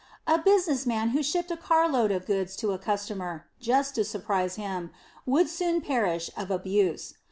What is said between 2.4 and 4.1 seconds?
to a customer, just to